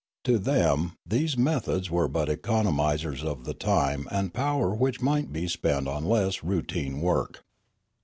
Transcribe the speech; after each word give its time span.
To 0.23 0.39
them 0.39 0.93
these 1.05 1.37
methods 1.37 1.91
were 1.91 2.07
but 2.07 2.27
economisers 2.27 3.23
of 3.23 3.43
the 3.45 3.53
time 3.53 4.07
and 4.09 4.33
power 4.33 4.73
which 4.73 4.99
might 4.99 5.31
be 5.31 5.47
spent 5.47 5.87
on 5.87 6.05
less 6.05 6.43
routine 6.43 7.01
work. 7.01 7.43